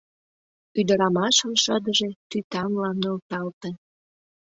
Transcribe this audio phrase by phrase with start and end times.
[0.79, 3.71] Ӱдырамашын шыдыже тӱтанла нӧлталте.